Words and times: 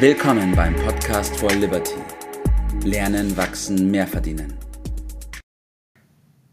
Willkommen 0.00 0.54
beim 0.54 0.76
Podcast 0.76 1.36
for 1.38 1.50
Liberty. 1.50 1.96
Lernen, 2.84 3.36
wachsen, 3.36 3.90
mehr 3.90 4.06
verdienen. 4.06 4.56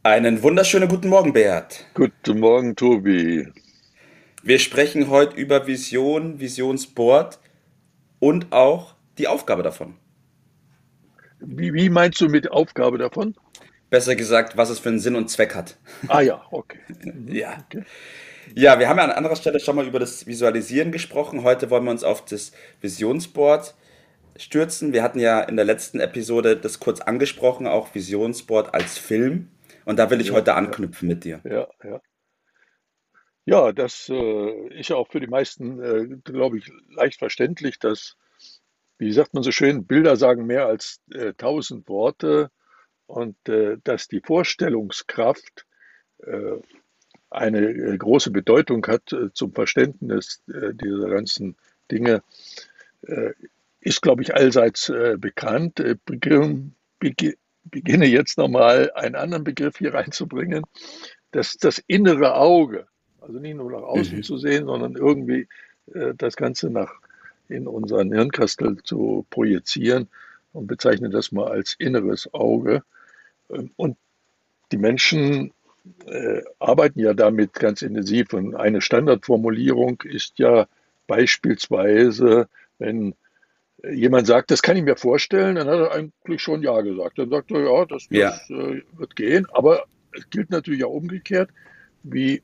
Einen 0.02 0.42
wunderschönen 0.42 0.90
guten 0.90 1.10
Morgen, 1.10 1.32
Beat. 1.32 1.86
Guten 1.94 2.40
Morgen, 2.40 2.76
Tobi. 2.76 3.48
Wir 4.42 4.58
sprechen 4.58 5.12
heute 5.12 5.36
über 5.36 5.68
Vision, 5.68 6.40
Visionsboard 6.40 7.38
und 8.18 8.52
auch 8.52 8.96
die 9.20 9.28
Aufgabe 9.28 9.62
davon. 9.62 9.94
Wie, 11.40 11.72
wie 11.72 11.92
meinst 11.92 12.20
du 12.22 12.30
mit 12.30 12.52
Aufgabe 12.52 12.98
davon? 12.98 13.36
Besser 13.90 14.16
gesagt, 14.16 14.58
was 14.58 14.70
es 14.70 14.80
für 14.80 14.90
einen 14.90 15.00
Sinn 15.00 15.16
und 15.16 15.30
Zweck 15.30 15.56
hat. 15.56 15.78
Ah 16.08 16.22
ja, 16.22 16.44
okay. 16.52 16.80
ja. 17.28 17.64
Okay. 17.66 17.84
Ja, 18.54 18.80
wir 18.80 18.90
haben 18.90 18.98
ja 18.98 19.06
an 19.06 19.12
anderer 19.12 19.36
Stelle 19.36 19.60
schon 19.60 19.76
mal 19.76 19.88
über 19.88 20.00
das 20.00 20.28
Visualisieren 20.28 20.92
gesprochen. 20.92 21.44
Heute 21.44 21.70
wollen 21.70 21.84
wir 21.84 21.92
uns 21.92 22.04
auf 22.04 22.26
das 22.26 22.52
Visionsboard 22.82 23.74
stürzen. 24.38 24.94
Wir 24.94 25.04
hatten 25.04 25.20
ja 25.20 25.42
in 25.42 25.56
der 25.56 25.66
letzten 25.66 26.00
Episode 26.00 26.58
das 26.58 26.80
kurz 26.80 27.02
angesprochen, 27.02 27.68
auch 27.68 27.96
Visionsboard 27.96 28.74
als 28.74 28.98
Film. 28.98 29.50
Und 29.86 29.98
da 29.98 30.10
will 30.10 30.22
ich 30.22 30.28
ja, 30.28 30.34
heute 30.34 30.56
anknüpfen 30.56 31.10
ja. 31.10 31.16
mit 31.16 31.24
dir. 31.24 31.42
Ja, 31.44 31.68
ja. 31.84 32.02
Ja, 33.48 33.72
das 33.72 34.10
äh, 34.10 34.80
ist 34.80 34.90
ja 34.90 34.96
auch 34.96 35.08
für 35.08 35.20
die 35.20 35.28
meisten, 35.28 35.80
äh, 35.80 36.18
glaube 36.24 36.58
ich, 36.58 36.72
leicht 36.90 37.20
verständlich, 37.20 37.78
dass, 37.78 38.18
wie 38.98 39.12
sagt 39.12 39.36
man 39.36 39.44
so 39.44 39.52
schön, 39.52 39.86
Bilder 39.86 40.16
sagen 40.16 40.48
mehr 40.48 40.66
als 40.66 41.00
äh, 41.12 41.34
tausend 41.34 41.88
Worte 41.88 42.50
und 43.08 43.38
äh, 43.50 43.78
dass 43.84 44.08
die 44.08 44.22
Vorstellungskraft 44.22 45.66
äh, 46.20 46.58
eine 47.30 47.60
äh, 47.60 47.98
große 47.98 48.32
Bedeutung 48.32 48.86
hat 48.88 49.12
äh, 49.14 49.32
zum 49.34 49.54
Verständnis 49.54 50.42
äh, 50.48 50.74
dieser 50.74 51.10
ganzen 51.10 51.56
Dinge, 51.92 52.24
ist, 53.82 54.02
glaube 54.02 54.24
ich, 54.24 54.34
allseits 54.34 54.92
bekannt. 55.20 55.80
Ich 55.80 57.38
beginne 57.66 58.06
jetzt 58.08 58.40
nochmal 58.40 58.92
einen 58.96 59.14
anderen 59.14 59.44
Begriff 59.44 59.78
hier 59.78 59.94
reinzubringen. 59.94 60.64
Das, 61.30 61.54
das 61.58 61.78
innere 61.86 62.34
Auge, 62.34 62.88
also 63.22 63.38
nicht 63.38 63.58
nur 63.58 63.72
nach 63.72 63.84
außen 63.84 64.18
mhm. 64.18 64.24
zu 64.24 64.38
sehen, 64.38 64.66
sondern 64.66 64.96
irgendwie 64.96 65.48
das 66.18 66.36
Ganze 66.36 66.72
nach 66.72 67.00
in 67.48 67.68
unseren 67.68 68.12
Hirnkastel 68.12 68.82
zu 68.82 69.28
projizieren 69.30 70.10
und 70.56 70.68
bezeichne 70.68 71.10
das 71.10 71.32
mal 71.32 71.48
als 71.48 71.76
inneres 71.78 72.34
Auge. 72.34 72.84
Ähm, 73.50 73.72
und 73.76 73.98
die 74.72 74.78
Menschen 74.78 75.54
äh, 76.08 76.42
arbeiten 76.60 77.00
ja 77.00 77.14
damit 77.14 77.54
ganz 77.54 77.82
intensiv. 77.82 78.34
Und 78.34 78.56
eine 78.56 78.82
Standardformulierung 78.82 80.02
ist 80.04 80.40
ja 80.40 80.68
beispielsweise, 81.08 82.48
wenn 82.80 83.14
jemand 83.92 84.28
sagt, 84.28 84.50
das 84.50 84.62
kann 84.62 84.78
ich 84.78 84.84
mir 84.84 84.96
vorstellen, 84.96 85.56
dann 85.56 85.68
hat 85.68 85.80
er 85.80 85.92
eigentlich 85.92 86.42
schon 86.42 86.64
Ja 86.64 86.82
gesagt. 86.82 87.20
Dann 87.20 87.30
sagt 87.30 87.52
er, 87.52 87.62
ja, 87.62 87.86
das, 87.86 88.08
ja. 88.10 88.32
das 88.32 88.50
äh, 88.50 88.82
wird 88.94 89.16
gehen. 89.16 89.46
Aber 89.54 89.84
es 90.18 90.30
gilt 90.30 90.50
natürlich 90.50 90.84
auch 90.84 90.94
umgekehrt, 90.94 91.50
wie 92.04 92.42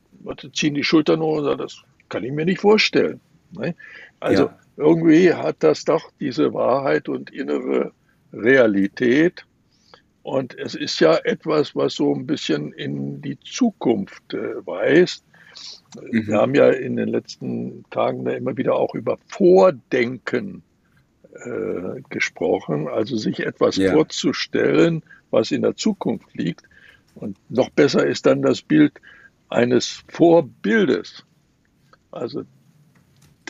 ziehen 0.53 0.75
die 0.75 0.83
Schultern 0.83 1.21
hoch 1.21 1.37
und 1.37 1.45
sagen, 1.45 1.57
das 1.59 1.81
kann 2.09 2.23
ich 2.23 2.31
mir 2.31 2.45
nicht 2.45 2.61
vorstellen. 2.61 3.21
Ne? 3.51 3.75
Also 4.19 4.45
ja. 4.45 4.59
irgendwie 4.77 5.33
hat 5.33 5.57
das 5.59 5.85
doch 5.85 6.11
diese 6.19 6.53
Wahrheit 6.53 7.09
und 7.09 7.31
innere 7.31 7.91
Realität. 8.33 9.45
Und 10.23 10.57
es 10.57 10.75
ist 10.75 10.99
ja 10.99 11.15
etwas, 11.23 11.75
was 11.75 11.95
so 11.95 12.13
ein 12.13 12.27
bisschen 12.27 12.73
in 12.73 13.21
die 13.21 13.39
Zukunft 13.39 14.33
äh, 14.33 14.65
weist. 14.65 15.25
Mhm. 15.99 16.27
Wir 16.27 16.37
haben 16.37 16.55
ja 16.55 16.69
in 16.69 16.95
den 16.95 17.09
letzten 17.09 17.83
Tagen 17.89 18.25
da 18.25 18.31
immer 18.31 18.55
wieder 18.55 18.75
auch 18.75 18.93
über 18.93 19.17
Vordenken 19.27 20.63
äh, 21.33 22.01
gesprochen, 22.09 22.87
also 22.87 23.17
sich 23.17 23.39
etwas 23.39 23.77
ja. 23.77 23.91
vorzustellen, 23.93 25.03
was 25.31 25.51
in 25.51 25.61
der 25.61 25.75
Zukunft 25.75 26.33
liegt. 26.33 26.63
Und 27.15 27.37
noch 27.49 27.69
besser 27.69 28.05
ist 28.05 28.25
dann 28.25 28.41
das 28.41 28.61
Bild 28.61 28.93
eines 29.49 30.03
Vorbildes, 30.07 31.25
also 32.11 32.43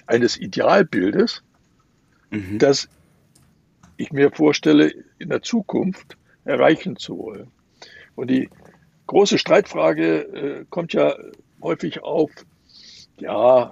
eines 0.08 0.38
Idealbildes, 0.38 1.44
mhm. 2.32 2.58
das 2.58 2.90
ich 4.02 4.12
mir 4.12 4.32
vorstelle 4.32 4.94
in 5.20 5.30
der 5.30 5.42
Zukunft 5.42 6.18
erreichen 6.44 6.96
zu 6.96 7.18
wollen. 7.18 7.52
Und 8.16 8.30
die 8.30 8.50
große 9.08 9.38
Streitfrage 9.38 10.22
äh, 10.22 10.66
kommt 10.70 10.94
ja 10.94 11.16
häufig 11.62 12.04
auf, 12.04 12.32
ja, 13.20 13.72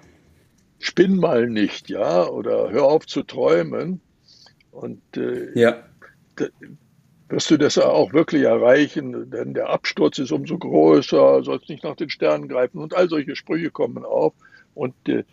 spinn 0.80 1.18
mal 1.18 1.50
nicht, 1.50 1.90
ja, 1.90 2.28
oder 2.28 2.70
hör 2.72 2.86
auf 2.86 3.06
zu 3.06 3.24
träumen. 3.24 4.02
Und 4.72 5.02
äh, 5.18 5.60
ja. 5.60 5.84
wirst 7.28 7.52
du 7.52 7.58
das 7.58 7.78
auch 7.78 8.14
wirklich 8.14 8.44
erreichen, 8.44 9.30
denn 9.32 9.54
der 9.54 9.70
Absturz 9.70 10.20
ist 10.20 10.32
umso 10.32 10.58
größer, 10.58 11.44
sollst 11.44 11.70
nicht 11.70 11.84
nach 11.84 11.96
den 11.96 12.10
Sternen 12.10 12.48
greifen 12.48 12.80
und 12.80 12.96
all 12.96 13.10
solche 13.10 13.36
Sprüche 13.36 13.72
kommen 13.72 14.06
auf. 14.06 14.34
Und 14.74 14.94
äh, 15.10 15.24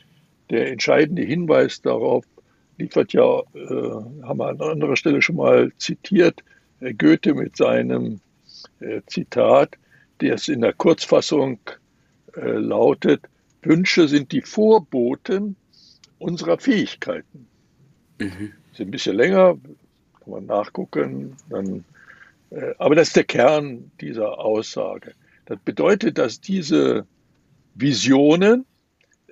der 0.50 0.70
entscheidende 0.70 1.22
Hinweis 1.22 1.82
darauf 1.82 2.24
liefert 2.78 3.12
ja, 3.12 3.40
äh, 3.54 4.22
haben 4.22 4.38
wir 4.38 4.48
an 4.48 4.60
anderer 4.60 4.96
Stelle 4.96 5.22
schon 5.22 5.36
mal 5.36 5.72
zitiert, 5.78 6.42
äh, 6.80 6.92
Goethe 6.94 7.34
mit 7.34 7.56
seinem 7.56 8.20
äh, 8.80 9.00
Zitat, 9.06 9.76
das 10.18 10.48
in 10.48 10.60
der 10.60 10.72
Kurzfassung 10.72 11.58
äh, 12.36 12.40
lautet, 12.40 13.22
Wünsche 13.62 14.08
sind 14.08 14.32
die 14.32 14.42
Vorboten 14.42 15.56
unserer 16.18 16.58
Fähigkeiten. 16.58 17.46
Mhm. 18.18 18.52
Ist 18.72 18.80
ein 18.80 18.90
bisschen 18.90 19.16
länger, 19.16 19.56
kann 20.20 20.30
man 20.30 20.46
nachgucken, 20.46 21.36
dann, 21.48 21.84
äh, 22.50 22.74
aber 22.78 22.94
das 22.94 23.08
ist 23.08 23.16
der 23.16 23.24
Kern 23.24 23.90
dieser 24.00 24.38
Aussage. 24.38 25.14
Das 25.46 25.58
bedeutet, 25.64 26.18
dass 26.18 26.40
diese 26.40 27.06
Visionen 27.74 28.64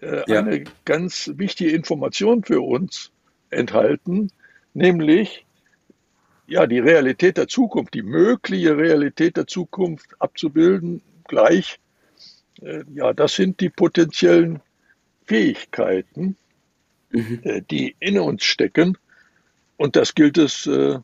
äh, 0.00 0.22
ja. 0.26 0.40
eine 0.40 0.64
ganz 0.84 1.30
wichtige 1.36 1.70
Information 1.70 2.44
für 2.44 2.60
uns 2.60 3.10
enthalten, 3.54 4.30
nämlich 4.74 5.44
ja, 6.46 6.66
die 6.66 6.78
Realität 6.78 7.38
der 7.38 7.48
Zukunft, 7.48 7.94
die 7.94 8.02
mögliche 8.02 8.76
Realität 8.76 9.36
der 9.36 9.46
Zukunft 9.46 10.10
abzubilden, 10.18 11.00
gleich, 11.26 11.80
äh, 12.60 12.84
ja, 12.94 13.12
das 13.12 13.34
sind 13.34 13.60
die 13.60 13.70
potenziellen 13.70 14.60
Fähigkeiten, 15.24 16.36
mhm. 17.10 17.40
äh, 17.44 17.62
die 17.62 17.96
in 17.98 18.18
uns 18.18 18.44
stecken. 18.44 18.98
Und 19.76 19.96
das 19.96 20.14
gilt 20.14 20.38
es, 20.38 20.66
äh, 20.66 20.98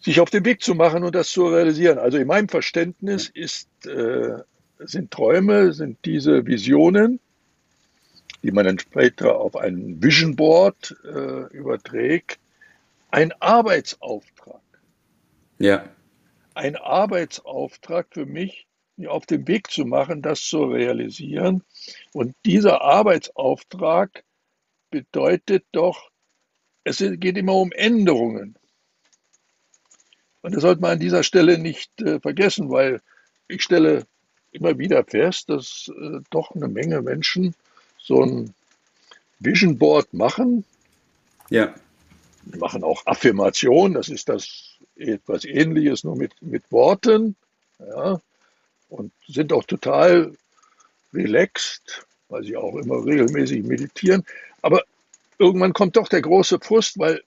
sich 0.00 0.20
auf 0.20 0.30
den 0.30 0.44
Weg 0.44 0.62
zu 0.62 0.74
machen 0.74 1.04
und 1.04 1.14
das 1.14 1.30
zu 1.30 1.46
realisieren. 1.46 1.98
Also 1.98 2.18
in 2.18 2.26
meinem 2.26 2.48
Verständnis 2.48 3.28
ist, 3.28 3.68
äh, 3.86 4.38
sind 4.78 5.10
Träume, 5.10 5.72
sind 5.72 5.98
diese 6.04 6.46
Visionen, 6.46 7.20
die 8.46 8.52
man 8.52 8.64
dann 8.64 8.78
später 8.78 9.38
auf 9.38 9.56
ein 9.56 10.02
Vision 10.02 10.36
Board 10.36 10.96
äh, 11.04 11.52
überträgt, 11.52 12.38
ein 13.10 13.32
Arbeitsauftrag. 13.40 14.62
Ja. 15.58 15.88
Ein 16.54 16.76
Arbeitsauftrag 16.76 18.06
für 18.12 18.24
mich, 18.24 18.66
mir 18.96 19.10
auf 19.10 19.26
den 19.26 19.46
Weg 19.48 19.70
zu 19.70 19.84
machen, 19.84 20.22
das 20.22 20.42
zu 20.42 20.64
realisieren. 20.64 21.62
Und 22.12 22.34
dieser 22.44 22.82
Arbeitsauftrag 22.82 24.24
bedeutet 24.90 25.64
doch, 25.72 26.10
es 26.84 26.98
geht 26.98 27.36
immer 27.36 27.54
um 27.54 27.72
Änderungen. 27.72 28.56
Und 30.42 30.54
das 30.54 30.62
sollte 30.62 30.80
man 30.80 30.92
an 30.92 31.00
dieser 31.00 31.24
Stelle 31.24 31.58
nicht 31.58 32.00
äh, 32.00 32.20
vergessen, 32.20 32.70
weil 32.70 33.00
ich 33.48 33.64
stelle 33.64 34.06
immer 34.52 34.78
wieder 34.78 35.04
fest, 35.04 35.50
dass 35.50 35.90
äh, 35.94 36.20
doch 36.30 36.54
eine 36.54 36.68
Menge 36.68 37.02
Menschen 37.02 37.54
so 38.06 38.22
ein 38.22 38.54
Vision 39.40 39.76
Board 39.76 40.12
machen. 40.14 40.64
Ja. 41.50 41.74
Wir 42.44 42.60
machen 42.60 42.84
auch 42.84 43.04
Affirmation, 43.06 43.94
das 43.94 44.08
ist 44.08 44.28
das 44.28 44.78
etwas 44.94 45.44
ähnliches, 45.44 46.04
nur 46.04 46.16
mit, 46.16 46.32
mit 46.40 46.70
Worten. 46.70 47.34
Ja, 47.78 48.20
und 48.88 49.12
sind 49.26 49.52
auch 49.52 49.64
total 49.64 50.32
relaxed, 51.12 52.06
weil 52.28 52.44
sie 52.44 52.56
auch 52.56 52.76
immer 52.76 53.04
regelmäßig 53.04 53.64
meditieren. 53.64 54.24
Aber 54.62 54.84
irgendwann 55.38 55.72
kommt 55.72 55.96
doch 55.96 56.08
der 56.08 56.22
große 56.22 56.60
Frust, 56.60 56.98
weil 56.98 57.22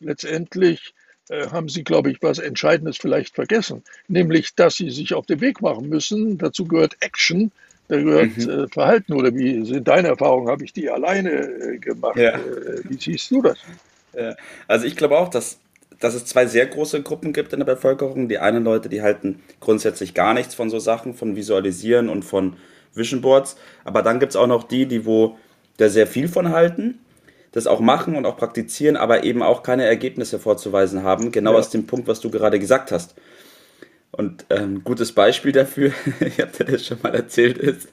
letztendlich 0.00 0.94
äh, 1.28 1.48
haben 1.48 1.68
sie, 1.68 1.82
glaube 1.82 2.10
ich, 2.10 2.22
was 2.22 2.38
Entscheidendes 2.38 2.96
vielleicht 2.96 3.34
vergessen, 3.34 3.82
nämlich, 4.08 4.54
dass 4.54 4.76
sie 4.76 4.90
sich 4.90 5.14
auf 5.14 5.26
den 5.26 5.40
Weg 5.40 5.60
machen 5.60 5.88
müssen. 5.88 6.38
Dazu 6.38 6.64
gehört 6.64 6.96
Action, 7.00 7.52
da 7.92 8.00
gehört 8.00 8.36
mhm. 8.36 8.50
äh, 8.50 8.68
Verhalten. 8.68 9.12
Oder 9.12 9.34
wie 9.34 9.64
sind 9.66 9.86
deine 9.86 10.08
Erfahrungen? 10.08 10.48
Habe 10.48 10.64
ich 10.64 10.72
die 10.72 10.88
alleine 10.88 11.30
äh, 11.30 11.78
gemacht? 11.78 12.16
Ja. 12.16 12.30
Äh, 12.30 12.82
wie 12.88 12.96
siehst 12.98 13.30
du 13.30 13.42
das? 13.42 13.58
Ja. 14.14 14.34
Also 14.66 14.86
ich 14.86 14.96
glaube 14.96 15.18
auch, 15.18 15.28
dass, 15.28 15.58
dass 16.00 16.14
es 16.14 16.24
zwei 16.24 16.46
sehr 16.46 16.66
große 16.66 17.02
Gruppen 17.02 17.32
gibt 17.32 17.52
in 17.52 17.60
der 17.60 17.66
Bevölkerung. 17.66 18.28
Die 18.28 18.38
einen 18.38 18.64
Leute, 18.64 18.88
die 18.88 19.02
halten 19.02 19.42
grundsätzlich 19.60 20.14
gar 20.14 20.32
nichts 20.34 20.54
von 20.54 20.70
so 20.70 20.78
Sachen, 20.78 21.14
von 21.14 21.36
Visualisieren 21.36 22.08
und 22.08 22.24
von 22.24 22.56
Vision 22.94 23.20
Boards. 23.20 23.56
Aber 23.84 24.02
dann 24.02 24.20
gibt 24.20 24.32
es 24.32 24.36
auch 24.36 24.46
noch 24.46 24.64
die, 24.64 24.86
die 24.86 25.04
wo 25.04 25.36
da 25.76 25.88
sehr 25.88 26.06
viel 26.06 26.28
von 26.28 26.50
halten. 26.50 26.98
das 27.52 27.66
auch 27.66 27.80
machen 27.80 28.16
und 28.16 28.24
auch 28.24 28.38
praktizieren, 28.38 28.96
aber 28.96 29.24
eben 29.24 29.42
auch 29.42 29.62
keine 29.62 29.84
Ergebnisse 29.84 30.38
vorzuweisen 30.38 31.02
haben, 31.02 31.32
genau 31.32 31.52
ja. 31.52 31.58
aus 31.58 31.68
dem 31.68 31.86
Punkt, 31.86 32.08
was 32.08 32.20
du 32.20 32.30
gerade 32.30 32.58
gesagt 32.58 32.90
hast. 32.92 33.14
Und 34.12 34.44
ein 34.50 34.62
ähm, 34.62 34.84
gutes 34.84 35.12
Beispiel 35.12 35.52
dafür, 35.52 35.92
ich 36.20 36.38
habe 36.38 36.52
dir 36.52 36.72
das 36.72 36.86
schon 36.86 36.98
mal 37.02 37.14
erzählt, 37.14 37.58
ist, 37.58 37.88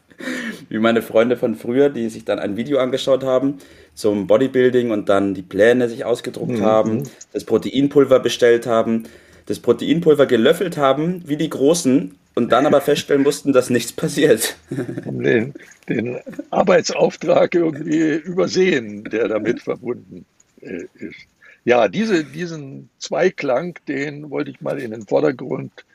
wie 0.68 0.80
meine 0.80 1.02
Freunde 1.02 1.38
von 1.38 1.56
früher, 1.56 1.90
die 1.90 2.10
sich 2.10 2.26
dann 2.26 2.40
ein 2.40 2.58
Video 2.58 2.80
angeschaut 2.80 3.24
haben 3.24 3.58
zum 3.94 4.28
Bodybuilding 4.28 4.92
und 4.92 5.08
dann 5.08 5.34
die 5.34 5.42
Pläne 5.42 5.88
sich 5.88 6.04
ausgedruckt 6.04 6.60
mhm. 6.60 6.64
haben, 6.64 7.04
das 7.32 7.46
Proteinpulver 7.46 8.20
bestellt 8.20 8.68
haben, 8.68 9.04
das 9.46 9.60
Proteinpulver 9.60 10.26
gelöffelt 10.26 10.78
haben, 10.78 11.24
wie 11.26 11.38
die 11.38 11.50
Großen, 11.50 12.16
und 12.36 12.54
dann 12.54 12.66
aber 12.66 12.80
feststellen 12.80 13.24
mussten, 13.24 13.52
dass 13.52 13.70
nichts 13.70 13.92
passiert. 13.92 14.56
Den, 14.70 15.54
den 15.90 16.20
Arbeitsauftrag 16.52 17.54
irgendwie 17.54 18.14
übersehen, 18.14 19.04
der 19.04 19.28
damit 19.28 19.62
verbunden 19.62 20.26
äh, 20.62 20.84
ist. 20.94 21.18
Ja, 21.66 21.90
diese, 21.90 22.24
diesen 22.24 22.90
Zweiklang, 22.98 23.78
den 23.90 24.30
wollte 24.30 24.52
ich 24.52 24.62
mal 24.62 24.80
in 24.80 24.92
den 24.92 25.06
Vordergrund 25.06 25.86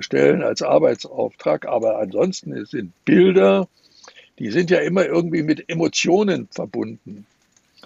stellen 0.00 0.42
als 0.42 0.62
Arbeitsauftrag. 0.62 1.66
Aber 1.66 1.98
ansonsten 1.98 2.64
sind 2.66 2.92
Bilder, 3.04 3.68
die 4.38 4.50
sind 4.50 4.70
ja 4.70 4.78
immer 4.80 5.06
irgendwie 5.06 5.42
mit 5.42 5.68
Emotionen 5.68 6.48
verbunden. 6.50 7.26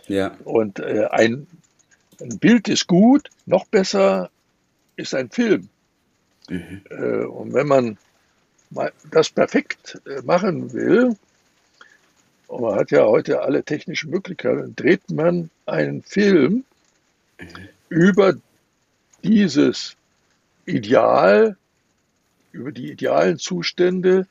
Ja. 0.09 0.37
Und 0.45 0.81
äh, 0.81 1.07
ein, 1.11 1.47
ein 2.21 2.39
Bild 2.39 2.69
ist 2.69 2.87
gut, 2.87 3.31
noch 3.47 3.67
besser 3.67 4.31
ist 4.97 5.15
ein 5.15 5.31
Film. 5.31 5.69
Mhm. 6.49 6.83
Äh, 6.91 7.25
und 7.25 7.53
wenn 7.53 7.67
man 7.69 7.99
das 9.11 9.31
perfekt 9.31 10.01
äh, 10.07 10.23
machen 10.23 10.73
will, 10.73 11.17
und 12.49 12.63
man 12.63 12.75
hat 12.75 12.91
ja 12.91 13.05
heute 13.05 13.43
alle 13.43 13.63
technischen 13.63 14.11
Möglichkeiten, 14.11 14.75
dreht 14.75 15.09
man 15.11 15.51
einen 15.67 16.03
Film 16.03 16.65
mhm. 17.39 17.47
über 17.89 18.35
dieses 19.23 19.97
Ideal 20.67 21.57
über 22.53 22.73
die 22.73 22.91
idealen 22.91 23.39
Zustände, 23.39 24.27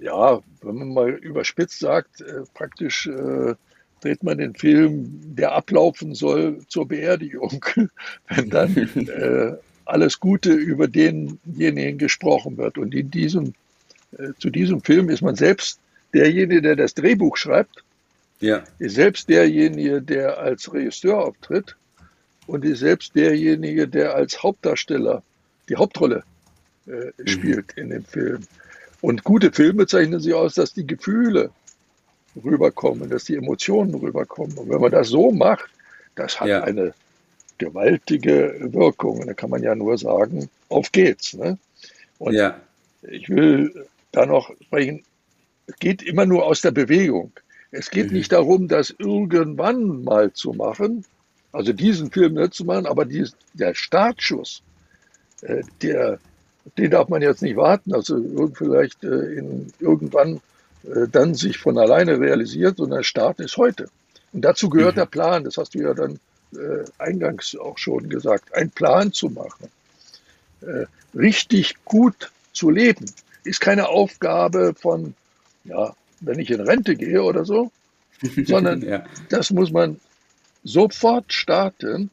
ja, 0.00 0.40
wenn 0.62 0.74
man 0.76 0.92
mal 0.92 1.10
überspitzt 1.10 1.78
sagt, 1.78 2.20
äh, 2.20 2.42
praktisch 2.54 3.06
äh, 3.06 3.54
dreht 4.00 4.22
man 4.22 4.38
den 4.38 4.54
Film, 4.54 5.20
der 5.36 5.52
ablaufen 5.52 6.14
soll 6.14 6.60
zur 6.68 6.88
Beerdigung, 6.88 7.64
wenn 8.28 8.50
dann 8.50 8.76
äh, 9.08 9.56
alles 9.84 10.20
Gute 10.20 10.52
über 10.52 10.88
denjenigen 10.88 11.98
gesprochen 11.98 12.56
wird. 12.56 12.78
Und 12.78 12.94
in 12.94 13.10
diesem, 13.10 13.54
äh, 14.16 14.32
zu 14.38 14.50
diesem 14.50 14.80
Film 14.82 15.10
ist 15.10 15.22
man 15.22 15.36
selbst 15.36 15.80
derjenige, 16.14 16.62
der 16.62 16.76
das 16.76 16.94
Drehbuch 16.94 17.36
schreibt, 17.36 17.84
ja. 18.40 18.62
ist 18.78 18.94
selbst 18.94 19.28
derjenige, 19.28 20.00
der 20.00 20.38
als 20.38 20.72
Regisseur 20.72 21.18
auftritt 21.18 21.76
und 22.46 22.64
ist 22.64 22.80
selbst 22.80 23.14
derjenige, 23.14 23.86
der 23.86 24.14
als 24.14 24.42
Hauptdarsteller 24.42 25.22
die 25.68 25.76
Hauptrolle 25.76 26.24
äh, 26.90 27.12
mhm. 27.16 27.26
spielt 27.26 27.72
in 27.72 27.90
dem 27.90 28.04
Film. 28.04 28.40
Und 29.00 29.24
gute 29.24 29.52
Filme 29.52 29.86
zeichnen 29.86 30.20
sich 30.20 30.34
aus, 30.34 30.54
dass 30.54 30.74
die 30.74 30.86
Gefühle 30.86 31.50
rüberkommen, 32.44 33.08
dass 33.08 33.24
die 33.24 33.36
Emotionen 33.36 33.94
rüberkommen. 33.94 34.56
Und 34.58 34.68
wenn 34.68 34.80
man 34.80 34.90
das 34.90 35.08
so 35.08 35.30
macht, 35.30 35.70
das 36.14 36.40
hat 36.40 36.48
ja. 36.48 36.62
eine 36.62 36.92
gewaltige 37.58 38.56
Wirkung. 38.72 39.20
Und 39.20 39.26
da 39.26 39.34
kann 39.34 39.50
man 39.50 39.62
ja 39.62 39.74
nur 39.74 39.96
sagen, 39.98 40.48
auf 40.68 40.92
geht's. 40.92 41.34
Ne? 41.34 41.58
Und 42.18 42.34
ja. 42.34 42.60
ich 43.02 43.28
will 43.28 43.86
da 44.12 44.26
noch 44.26 44.50
sprechen, 44.62 45.02
es 45.66 45.76
geht 45.76 46.02
immer 46.02 46.26
nur 46.26 46.44
aus 46.46 46.60
der 46.60 46.72
Bewegung. 46.72 47.32
Es 47.70 47.90
geht 47.90 48.08
mhm. 48.08 48.18
nicht 48.18 48.32
darum, 48.32 48.68
das 48.68 48.94
irgendwann 48.98 50.02
mal 50.02 50.32
zu 50.32 50.52
machen, 50.52 51.04
also 51.52 51.72
diesen 51.72 52.10
Film 52.10 52.34
nicht 52.34 52.54
zu 52.54 52.64
machen, 52.64 52.86
aber 52.86 53.04
dies, 53.04 53.34
der 53.54 53.74
Startschuss, 53.74 54.62
äh, 55.42 55.62
der 55.82 56.18
den 56.78 56.90
darf 56.90 57.08
man 57.08 57.22
jetzt 57.22 57.42
nicht 57.42 57.56
warten, 57.56 57.94
also 57.94 58.50
vielleicht 58.54 59.02
äh, 59.04 59.34
in, 59.34 59.72
irgendwann 59.78 60.40
äh, 60.84 61.08
dann 61.10 61.34
sich 61.34 61.58
von 61.58 61.78
alleine 61.78 62.20
realisiert, 62.20 62.76
sondern 62.76 62.98
der 62.98 63.04
Start 63.04 63.40
ist 63.40 63.56
heute. 63.56 63.88
Und 64.32 64.42
dazu 64.42 64.68
gehört 64.68 64.94
mhm. 64.94 65.00
der 65.00 65.06
Plan, 65.06 65.44
das 65.44 65.56
hast 65.56 65.74
du 65.74 65.80
ja 65.80 65.94
dann 65.94 66.20
äh, 66.52 66.84
eingangs 66.98 67.56
auch 67.56 67.78
schon 67.78 68.08
gesagt, 68.08 68.54
einen 68.54 68.70
Plan 68.70 69.12
zu 69.12 69.28
machen. 69.30 69.68
Äh, 70.60 70.86
richtig 71.16 71.76
gut 71.84 72.30
zu 72.52 72.70
leben 72.70 73.06
ist 73.44 73.60
keine 73.60 73.88
Aufgabe 73.88 74.74
von, 74.74 75.14
ja, 75.64 75.94
wenn 76.20 76.38
ich 76.38 76.50
in 76.50 76.60
Rente 76.60 76.96
gehe 76.96 77.22
oder 77.22 77.44
so, 77.44 77.70
sondern 78.46 78.82
ja. 78.82 79.04
das 79.28 79.50
muss 79.50 79.70
man 79.70 79.98
sofort 80.62 81.32
starten. 81.32 82.10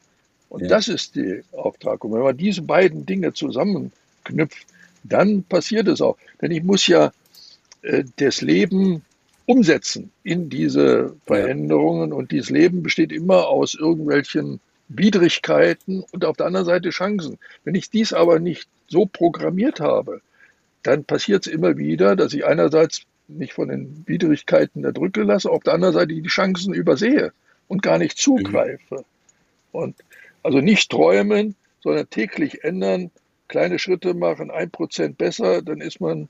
Und 0.48 0.62
ja. 0.62 0.68
das 0.68 0.88
ist 0.88 1.16
der 1.16 1.42
Auftrag. 1.52 2.02
Und 2.04 2.14
wenn 2.14 2.22
man 2.22 2.36
diese 2.36 2.62
beiden 2.62 3.04
Dinge 3.04 3.34
zusammen 3.34 3.92
knüpft, 4.28 4.66
dann 5.04 5.42
passiert 5.44 5.88
es 5.88 6.00
auch. 6.00 6.16
Denn 6.40 6.50
ich 6.50 6.62
muss 6.62 6.86
ja 6.86 7.12
äh, 7.82 8.04
das 8.16 8.40
Leben 8.40 9.02
umsetzen 9.46 10.10
in 10.24 10.50
diese 10.50 11.16
Veränderungen. 11.26 12.12
Und 12.12 12.32
dieses 12.32 12.50
Leben 12.50 12.82
besteht 12.82 13.12
immer 13.12 13.48
aus 13.48 13.74
irgendwelchen 13.74 14.60
Widrigkeiten 14.88 16.04
und 16.12 16.24
auf 16.24 16.36
der 16.36 16.46
anderen 16.46 16.66
Seite 16.66 16.90
Chancen. 16.90 17.38
Wenn 17.64 17.74
ich 17.74 17.90
dies 17.90 18.12
aber 18.12 18.38
nicht 18.38 18.68
so 18.88 19.06
programmiert 19.06 19.80
habe, 19.80 20.20
dann 20.82 21.04
passiert 21.04 21.46
es 21.46 21.52
immer 21.52 21.76
wieder, 21.76 22.16
dass 22.16 22.32
ich 22.32 22.44
einerseits 22.44 23.02
mich 23.26 23.52
von 23.52 23.68
den 23.68 24.04
Widrigkeiten 24.06 24.84
erdrücke 24.84 25.22
lasse, 25.22 25.50
auf 25.50 25.62
der 25.62 25.74
anderen 25.74 25.94
Seite 25.94 26.14
die 26.14 26.22
Chancen 26.28 26.72
übersehe 26.72 27.32
und 27.68 27.82
gar 27.82 27.98
nicht 27.98 28.16
zugreife. 28.18 28.96
Mhm. 28.96 29.04
Und 29.72 29.96
also 30.42 30.60
nicht 30.60 30.90
träumen, 30.90 31.54
sondern 31.82 32.08
täglich 32.08 32.64
ändern, 32.64 33.10
kleine 33.48 33.78
Schritte 33.78 34.14
machen, 34.14 34.50
ein 34.50 34.70
Prozent 34.70 35.18
besser, 35.18 35.62
dann 35.62 35.80
ist 35.80 36.00
man 36.00 36.28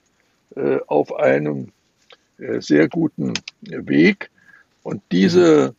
äh, 0.56 0.78
auf 0.86 1.14
einem 1.14 1.72
äh, 2.38 2.60
sehr 2.60 2.88
guten 2.88 3.34
Weg. 3.60 4.30
Und 4.82 5.02
diese 5.12 5.74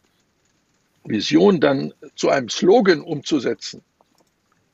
Vision 1.04 1.60
dann 1.60 1.94
zu 2.16 2.30
einem 2.30 2.50
Slogan 2.50 3.02
umzusetzen, 3.02 3.82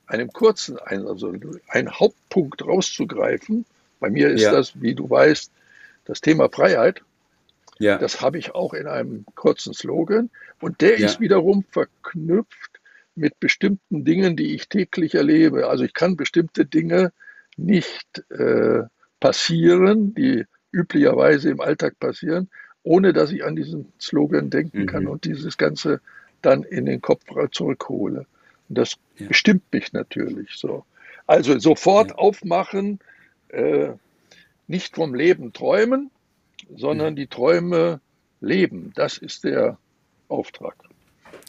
einem 0.07 0.31
kurzen, 0.31 0.77
also 0.79 1.33
einen 1.69 1.91
Hauptpunkt 1.91 2.65
rauszugreifen. 2.65 3.65
Bei 3.99 4.09
mir 4.09 4.29
ist 4.29 4.41
ja. 4.41 4.51
das, 4.51 4.79
wie 4.81 4.93
du 4.93 5.09
weißt, 5.09 5.51
das 6.05 6.21
Thema 6.21 6.49
Freiheit. 6.49 7.01
Ja. 7.79 7.97
Das 7.97 8.21
habe 8.21 8.37
ich 8.37 8.53
auch 8.53 8.73
in 8.73 8.87
einem 8.87 9.25
kurzen 9.35 9.73
Slogan. 9.73 10.29
Und 10.59 10.81
der 10.81 10.99
ja. 10.99 11.05
ist 11.05 11.19
wiederum 11.19 11.63
verknüpft 11.71 12.71
mit 13.15 13.39
bestimmten 13.39 14.03
Dingen, 14.03 14.35
die 14.35 14.55
ich 14.55 14.67
täglich 14.67 15.15
erlebe. 15.15 15.67
Also 15.67 15.83
ich 15.83 15.93
kann 15.93 16.17
bestimmte 16.17 16.65
Dinge 16.65 17.11
nicht 17.57 18.23
äh, 18.29 18.83
passieren, 19.19 20.13
die 20.13 20.45
üblicherweise 20.71 21.49
im 21.49 21.61
Alltag 21.61 21.97
passieren, 21.99 22.49
ohne 22.83 23.13
dass 23.13 23.31
ich 23.31 23.43
an 23.45 23.55
diesen 23.55 23.91
Slogan 23.99 24.49
denken 24.49 24.81
mhm. 24.81 24.85
kann 24.85 25.07
und 25.07 25.25
dieses 25.25 25.57
Ganze 25.57 26.01
dann 26.41 26.63
in 26.63 26.85
den 26.85 27.01
Kopf 27.01 27.23
zurückhole. 27.51 28.25
Und 28.69 28.77
das 28.77 28.95
ja. 29.17 29.27
bestimmt 29.27 29.63
mich 29.71 29.93
natürlich 29.93 30.51
so. 30.55 30.85
Also 31.25 31.57
sofort 31.57 32.09
ja. 32.09 32.15
aufmachen, 32.15 32.99
äh, 33.49 33.89
nicht 34.67 34.95
vom 34.95 35.15
Leben 35.15 35.53
träumen, 35.53 36.11
sondern 36.75 37.13
mhm. 37.13 37.17
die 37.17 37.27
Träume 37.27 38.01
leben. 38.41 38.91
Das 38.95 39.17
ist 39.17 39.43
der 39.43 39.77
Auftrag. 40.27 40.75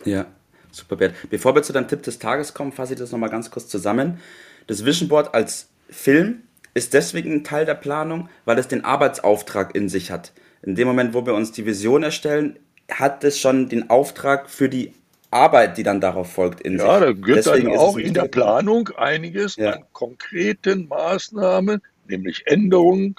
Ja, 0.05 0.27
Super, 0.71 0.97
Bert. 0.97 1.15
Bevor 1.31 1.55
wir 1.55 1.63
zu 1.63 1.73
deinem 1.73 1.89
Tipp 1.89 2.03
des 2.03 2.19
Tages 2.19 2.55
kommen, 2.55 2.73
fasse 2.73 2.95
ich 2.95 2.99
das 2.99 3.13
nochmal 3.13 3.31
ganz 3.31 3.51
kurz 3.51 3.69
zusammen. 3.69 4.21
Das 4.67 4.85
Vision 4.85 5.09
Board 5.09 5.35
als 5.35 5.69
Film 5.89 6.43
ist 6.75 6.93
deswegen 6.93 7.33
ein 7.33 7.45
Teil 7.45 7.65
der 7.65 7.75
Planung, 7.75 8.29
weil 8.45 8.59
es 8.59 8.69
den 8.69 8.85
Arbeitsauftrag 8.85 9.75
in 9.75 9.89
sich 9.89 10.11
hat. 10.11 10.33
In 10.63 10.75
dem 10.75 10.87
Moment, 10.87 11.15
wo 11.15 11.25
wir 11.25 11.35
uns 11.35 11.53
die 11.53 11.65
Vision 11.65 12.03
erstellen, 12.03 12.59
hat 12.91 13.25
es 13.25 13.39
schon 13.39 13.69
den 13.69 13.91
Auftrag 13.91 14.51
für 14.51 14.69
die 14.69 14.93
Arbeit, 15.31 15.79
die 15.79 15.83
dann 15.83 16.01
darauf 16.01 16.33
folgt, 16.33 16.61
in 16.61 16.79
ja, 16.79 16.79
sich. 16.79 16.89
Ja, 16.89 17.01
da 17.01 17.13
gibt 17.13 17.39
es 17.39 17.49
auch 17.49 17.97
in 17.97 18.15
der 18.15 18.29
Planung 18.29 18.89
einiges 18.97 19.57
ja. 19.57 19.73
an 19.73 19.85
konkreten 19.93 20.87
Maßnahmen, 20.89 21.83
nämlich 22.09 22.47
Änderungen 22.47 23.17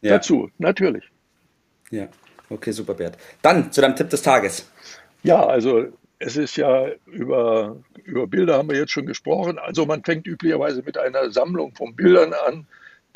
ja. 0.00 0.14
dazu, 0.14 0.50
natürlich. 0.58 1.04
Ja, 1.90 2.08
okay, 2.48 2.72
super, 2.72 2.94
Bert. 2.94 3.16
Dann 3.42 3.72
zu 3.72 3.80
deinem 3.80 3.96
Tipp 3.96 4.10
des 4.10 4.22
Tages. 4.22 4.68
Ja, 5.22 5.44
also 5.46 5.86
es 6.24 6.36
ist 6.36 6.56
ja 6.56 6.86
über, 7.06 7.82
über 8.04 8.28
Bilder 8.28 8.56
haben 8.56 8.70
wir 8.70 8.76
jetzt 8.76 8.92
schon 8.92 9.06
gesprochen. 9.06 9.58
Also 9.58 9.86
man 9.86 10.04
fängt 10.04 10.26
üblicherweise 10.26 10.82
mit 10.82 10.96
einer 10.96 11.32
Sammlung 11.32 11.74
von 11.74 11.96
Bildern 11.96 12.32
an, 12.46 12.66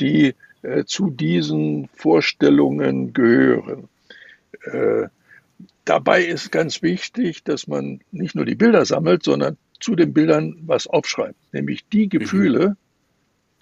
die 0.01 0.35
äh, 0.63 0.85
zu 0.85 1.11
diesen 1.11 1.89
Vorstellungen 1.95 3.13
gehören. 3.13 3.89
Äh, 4.65 5.09
dabei 5.85 6.25
ist 6.25 6.51
ganz 6.51 6.83
wichtig, 6.83 7.45
dass 7.45 7.69
man 7.69 8.01
nicht 8.11 8.35
nur 8.35 8.45
die 8.45 8.57
Bilder 8.57 8.85
sammelt, 8.85 9.23
sondern 9.23 9.57
zu 9.79 9.95
den 9.95 10.13
Bildern 10.13 10.57
was 10.63 10.89
aufschreibt, 10.89 11.39
nämlich 11.53 11.87
die 11.89 12.09
Gefühle, 12.09 12.71
mhm. 12.71 12.77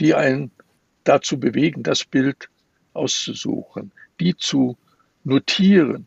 die 0.00 0.14
einen 0.14 0.50
dazu 1.04 1.38
bewegen, 1.38 1.82
das 1.82 2.06
Bild 2.06 2.48
auszusuchen, 2.94 3.92
die 4.20 4.36
zu 4.36 4.78
notieren, 5.22 6.06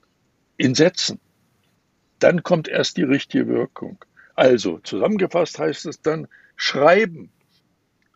in 0.58 0.74
Sätzen 0.74 1.20
dann 2.20 2.44
kommt 2.44 2.68
erst 2.68 2.98
die 2.98 3.04
richtige 3.04 3.48
Wirkung. 3.48 3.98
Also 4.36 4.80
zusammengefasst 4.80 5.58
heißt 5.60 5.86
es 5.86 6.02
dann 6.02 6.28
schreiben 6.56 7.30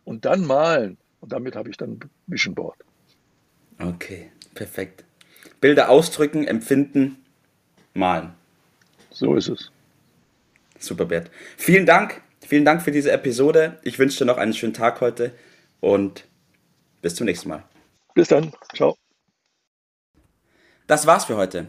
und 0.04 0.24
dann 0.24 0.46
malen. 0.46 0.98
Und 1.20 1.32
damit 1.32 1.56
habe 1.56 1.70
ich 1.70 1.76
dann 1.76 2.00
Vision 2.26 2.54
Board. 2.54 2.78
Okay, 3.78 4.30
perfekt. 4.54 5.04
Bilder 5.60 5.88
ausdrücken, 5.88 6.46
empfinden, 6.46 7.24
malen. 7.94 8.34
So 9.10 9.34
ist 9.36 9.48
es. 9.48 9.70
Super, 10.78 11.04
Bert. 11.04 11.30
Vielen 11.56 11.86
Dank. 11.86 12.22
Vielen 12.46 12.64
Dank 12.64 12.82
für 12.82 12.90
diese 12.90 13.12
Episode. 13.12 13.78
Ich 13.82 13.98
wünsche 13.98 14.18
dir 14.18 14.24
noch 14.24 14.38
einen 14.38 14.52
schönen 14.52 14.74
Tag 14.74 15.00
heute 15.00 15.32
und 15.80 16.24
bis 17.00 17.14
zum 17.14 17.26
nächsten 17.26 17.48
Mal. 17.48 17.64
Bis 18.14 18.28
dann. 18.28 18.52
Ciao. 18.74 18.96
Das 20.86 21.06
war's 21.06 21.24
für 21.24 21.36
heute. 21.36 21.68